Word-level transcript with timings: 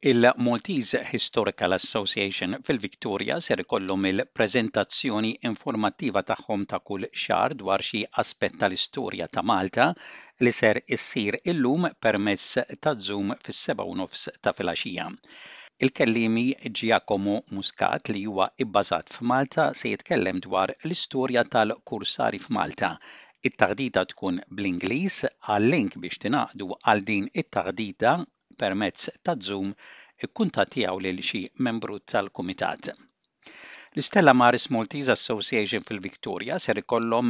Il-Maltese 0.00 1.00
Historical 1.10 1.72
Association 1.76 2.56
fil-Victoria 2.66 3.38
ser 3.46 3.60
ikollhom 3.62 4.04
il-preżentazzjoni 4.10 5.32
informattiva 5.48 6.22
tagħhom 6.28 6.66
ta' 6.72 6.78
kull 6.90 7.06
xahar 7.22 7.54
dwar 7.62 7.82
xi 7.86 8.02
aspett 8.22 8.60
tal-istorja 8.60 9.26
ta' 9.32 9.42
Malta 9.52 9.88
li 10.44 10.52
ser 10.60 10.80
issir 10.96 11.38
illum 11.54 11.88
permezz 12.06 12.62
ta' 12.86 12.94
Zoom 13.08 13.34
fis-7 13.48 13.88
nofs 14.02 14.22
ta' 14.40 14.54
filgħaxija. 14.60 15.08
Il-kellimi 15.88 16.46
Giacomo 16.82 17.34
Muscat 17.58 18.12
li 18.14 18.22
huwa 18.30 18.46
ibbażat 18.66 19.16
f'Malta 19.18 19.66
se 19.82 19.96
jitkellem 19.96 20.38
dwar 20.46 20.76
l-istorja 20.78 21.42
tal-kursari 21.56 22.38
f'Malta 22.46 22.92
it-taħdita 23.50 24.06
tkun 24.14 24.38
bl-Ingliż 24.46 25.18
għal-link 25.48 25.98
biex 26.06 26.22
tinaqdu 26.28 26.70
għal 26.86 27.06
din 27.10 27.28
it-taħdita 27.44 28.18
permezz 28.62 29.02
ta' 29.26 29.38
Zoom 29.48 29.68
ikkuntatjaw 30.26 30.94
lil 31.04 31.18
xi 31.26 31.40
membru 31.66 31.96
tal-kumitat. 32.12 32.82
L-Istella 33.96 34.32
Maris 34.40 34.64
Maltese 34.74 35.12
Association 35.14 35.82
fil-Victoria 35.90 36.54
ser 36.64 36.76
ikollhom 36.82 37.28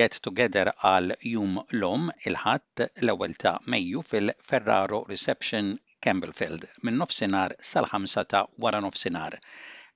get 0.00 0.14
together 0.26 0.66
għal 0.90 1.10
jum 1.32 1.52
l-om 1.80 2.04
il-ħadd 2.30 2.76
l-ewwel 3.04 3.34
ta' 3.44 3.52
Mejju 3.74 4.00
fil-Ferraro 4.14 4.98
Reception 5.12 5.66
Campbellfield 6.06 6.62
minn 6.88 6.98
nofsinhar 7.02 7.52
sal-5 7.72 8.14
ta' 8.32 8.44
wara 8.66 8.80
nofsinhar. 8.86 9.34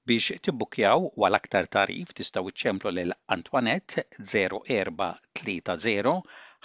Biex 0.06 0.26
tibbukjaw 0.44 1.00
għal 1.16 1.38
aktar 1.40 1.66
tarif 1.78 2.08
tistgħu 2.20 2.48
iċċemplu 2.52 2.88
lil 2.98 3.12
Antoinette 3.38 4.00
0430 4.20 6.14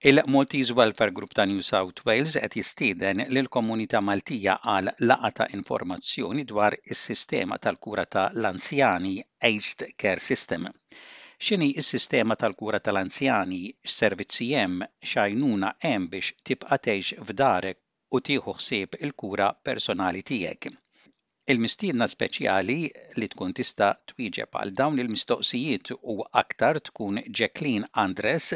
Il-Maltese 0.00 0.72
Welfare 0.74 1.10
Group 1.10 1.32
ta' 1.32 1.42
New 1.44 1.58
South 1.58 2.02
Wales 2.06 2.34
qed 2.38 2.52
jistieden 2.58 3.22
lil 3.34 3.48
komunità 3.56 3.98
Maltija 4.08 4.52
għal 4.72 4.90
laqa 5.10 5.30
ta' 5.40 5.46
informazzjoni 5.58 6.44
dwar 6.52 6.76
is-sistema 6.94 7.56
tal-kura 7.66 8.04
ta' 8.14 8.28
l-anzjani 8.40 9.16
Aged 9.50 9.82
Care 10.02 10.22
System. 10.28 10.68
X'inhi 11.46 11.72
s-sistema 11.82 12.36
tal-kura 12.44 12.78
tal-anzjani, 12.78 13.58
x'servizzi 13.90 14.46
hemm, 14.60 14.86
xajnuna 15.14 15.72
hemm 15.88 16.06
biex 16.14 16.30
tibqa' 16.46 16.78
tgħix 16.86 17.18
f'darek 17.32 17.82
u 18.14 18.22
tieħu 18.30 18.54
ħsieb 18.60 19.00
il-kura 19.02 19.50
personali 19.66 20.22
tiegħek. 20.30 20.72
Il-mistiedna 21.50 22.06
speċjali 22.14 22.78
li 23.18 23.32
tkun 23.34 23.50
tista' 23.62 23.90
twieġeb 24.12 24.60
għal 24.62 24.76
dawn 24.80 25.02
il-mistoqsijiet 25.02 25.96
u 26.02 26.22
aktar 26.44 26.78
tkun 26.86 27.18
Jacqueline 27.42 27.90
Andres 28.06 28.52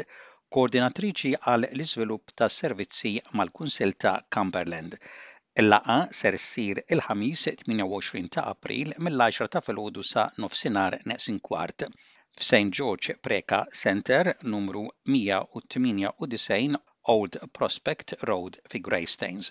koordinatriċi 0.55 1.29
għal 1.51 1.65
l-iżvilupp 1.75 2.33
ta' 2.39 2.47
servizzi 2.61 3.11
mal-Kunsel 3.39 3.93
ta' 4.03 4.11
Cumberland. 4.35 4.91
Il-laqa 5.61 5.95
ser 6.19 6.33
issir 6.39 6.75
il-ħamis 6.95 7.41
28 7.69 8.27
ta' 8.37 8.43
April 8.53 8.87
mill-10 9.07 9.47
ta' 9.55 9.63
filgħodu 9.69 10.01
sa' 10.11 10.25
nofsinhar 10.43 10.93
neqsin 11.11 11.37
kwart. 11.49 11.79
F'St. 12.41 12.71
George 12.79 13.09
Preka 13.25 13.59
Center 13.81 14.23
numru 14.55 14.83
198 15.15 16.73
Old 17.15 17.33
Prospect 17.57 18.07
Road 18.31 18.53
fi 18.73 18.79
Greystains. 18.89 19.47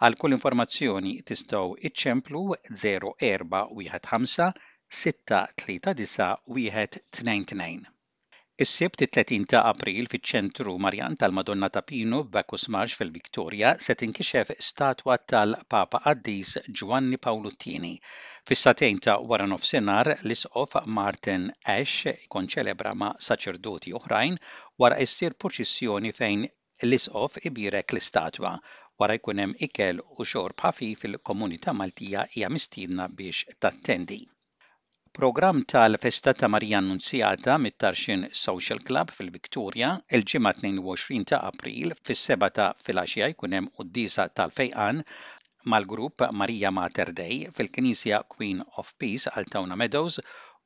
Għal 0.00 0.16
kull 0.22 0.36
informazzjoni 0.38 1.12
tistgħu 1.32 1.70
iċċemplu 1.90 2.42
0415 2.84 4.46
639 5.00 5.80
122. 5.96 7.90
Is-sibt 8.64 9.02
30 9.14 9.44
ta' 9.52 9.60
April 9.70 10.06
fiċ-ċentru 10.12 10.72
Marjan 10.84 11.16
tal-Madonna 11.22 11.68
ta' 11.72 11.82
Pino 11.90 12.20
b'Bakus 12.28 12.62
Marx 12.76 12.94
fil-Viktoria 13.00 13.72
se 13.86 13.96
tinkixef 14.02 14.52
statwa 14.68 15.16
tal-Papa 15.32 16.00
Addis 16.12 16.54
Giovanni 16.80 17.18
Paolo 17.26 17.50
Tini. 17.64 17.90
Fis-satejn 18.52 19.00
ta' 19.08 19.18
wara 19.32 19.48
nofsinhar 19.52 20.12
l-isqof 20.14 20.78
Martin 21.00 21.44
Ash 21.74 22.08
konċelebra 22.36 22.94
ma' 23.02 23.12
saċerdoti 23.28 23.92
oħrajn 24.00 24.40
wara 24.84 25.04
jsir 25.12 25.36
proċissjoni 25.44 26.14
fejn 26.22 26.48
l-isqof 26.88 27.36
ibirek 27.52 27.92
l-istatwa 27.92 28.54
wara 29.02 29.20
jkun 29.20 29.44
hemm 29.44 29.58
ikel 29.68 30.00
u 30.06 30.30
xorb 30.32 30.56
ħafi 30.68 30.94
fil-komunità 31.04 31.76
Maltija 31.82 32.24
hija 32.32 32.54
mistiedna 32.58 33.10
biex 33.20 33.52
tattendi. 33.66 34.22
Program 35.16 35.62
tal-Festa 35.64 36.32
ta' 36.34 36.46
Marija 36.46 36.76
Annunzjata 36.82 37.52
mit-Tarxin 37.64 38.24
Social 38.40 38.80
Club 38.88 39.12
fil-Viktoria 39.18 39.88
il-ġimgħa 40.18 40.52
22 40.58 41.22
ta' 41.30 41.38
April 41.50 41.94
fis-7 42.08 42.48
ta' 42.58 42.66
fil 42.76 42.84
filgħaxija 42.88 43.28
jkun 43.32 43.54
hemm 43.58 43.70
qudiesa 43.78 44.26
tal-Fejqan 44.40 45.00
mal-grupp 45.74 46.26
Marija 46.42 46.74
Mater 46.80 47.08
Dei 47.22 47.38
fil-Knisja 47.60 48.20
Queen 48.36 48.60
of 48.82 48.92
Peace 49.04 49.32
għal 49.32 49.48
Tawna 49.54 49.80
Meadows 49.84 50.20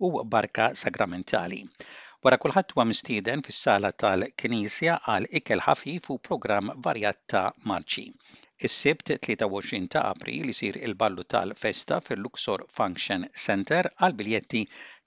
u 0.09 0.13
Barka 0.35 0.69
Sagramentali. 0.83 1.63
Wara 2.25 2.41
kulħadd 2.47 2.75
huwa 2.75 2.89
mistieden 2.91 3.47
fis-sala 3.51 3.95
tal-Knisja 4.05 4.99
għal 5.15 5.31
ikel 5.43 5.65
ħafif 5.71 6.11
u 6.11 6.19
programm 6.31 6.75
varjat 6.89 7.23
ta' 7.37 7.47
marċi. 7.75 8.09
Is-Sibt 8.67 9.07
23 9.25 9.77
ta' 9.93 10.03
April 10.07 10.51
isir 10.53 10.75
il-ballu 10.89 11.23
tal-festa 11.35 11.97
fil-Luxor 12.09 12.63
Function 12.79 13.23
Center 13.45 13.87
għal 14.01 14.17
biljetti 14.19 14.61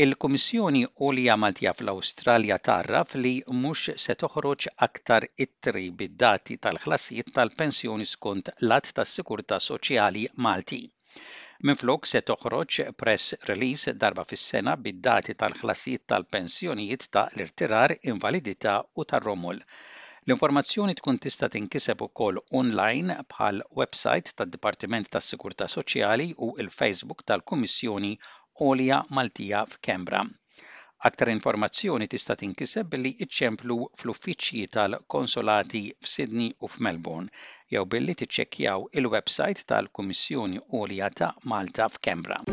Il-Kummissjoni 0.00 0.86
Olja 1.06 1.34
Maltija 1.36 1.72
fl-Awstralja 1.76 2.56
tarraf 2.68 3.10
li 3.24 3.32
mhux 3.64 3.90
se 4.04 4.14
toħroġ 4.22 4.66
aktar 4.86 5.26
ittri 5.44 5.82
bid-dati 6.02 6.56
tal-ħlasijiet 6.66 7.28
tal-pensjoni 7.36 8.06
skont 8.12 8.48
lat 8.70 8.88
tas-Sikurta 8.98 9.58
Soċjali 9.60 10.22
Malti. 10.46 10.80
Minflok 11.68 12.08
se 12.12 12.22
toħroġ 12.30 12.82
press 13.04 13.36
release 13.50 13.94
darba 14.06 14.24
fis-sena 14.32 14.78
bid-dati 14.86 15.36
tal-ħlasijiet 15.44 16.06
tal-pensjonijiet 16.14 17.08
ta' 17.10 17.26
l-irtirar, 17.36 17.98
invalidità 18.14 18.78
u 18.96 19.04
tar-romol. 19.04 19.60
L-informazzjoni 20.24 20.94
tkun 21.02 21.18
tista' 21.18 21.50
tinkiseb 21.52 22.00
ukoll 22.08 22.40
online 22.62 23.20
bħal 23.34 23.60
website 23.82 24.32
tad-Dipartiment 24.40 25.12
tas 25.12 25.28
sikurta 25.34 25.68
Soċjali 25.68 26.30
u 26.38 26.54
il-Facebook 26.64 27.26
tal-Kummissjoni 27.28 28.16
Olja 28.54 29.04
Maltija 29.10 29.66
f'Kembra. 29.66 30.26
Aktar 31.04 31.28
informazzjoni 31.32 32.06
tista' 32.14 32.36
tinkiseb 32.42 32.90
billi 32.94 33.12
iċċemplu 33.26 33.78
fl-uffiċċji 34.02 34.68
tal-konsolati 34.76 35.82
f'Sydney 36.06 36.52
u 36.60 36.70
f'Melbourne 36.70 37.32
jew 37.76 37.84
billi 37.96 38.16
tiċċekkjaw 38.22 38.86
il-website 39.02 39.66
tal-Kummissjoni 39.74 40.62
Olja 40.82 41.10
ta' 41.22 41.34
Malta 41.54 41.88
f'Kembra. 41.96 42.44